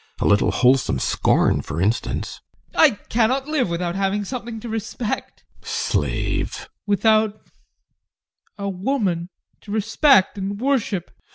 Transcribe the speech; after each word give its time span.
A 0.19 0.25
little 0.25 0.49
wholesome 0.49 0.97
scorn, 0.97 1.61
for 1.61 1.79
instance. 1.79 2.41
ADOLPH. 2.73 2.79
I 2.79 2.89
cannot 3.09 3.47
live 3.47 3.69
without 3.69 3.93
having 3.93 4.25
something 4.25 4.59
to 4.61 4.67
respect 4.67 5.43
GUSTAV. 5.61 5.67
Slave! 5.67 6.49
ADOLPH. 6.55 6.69
without 6.87 7.47
a 8.57 8.67
woman 8.67 9.29
to 9.61 9.69
respect 9.71 10.39
and 10.39 10.59
worship! 10.59 11.11